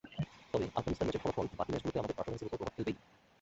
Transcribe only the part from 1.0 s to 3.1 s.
ম্যাচের ফলাফল বাকি ম্যাচগুলোতে আমাদের পারফরম্যান্সের ওপর প্রভাব ফেলবেই।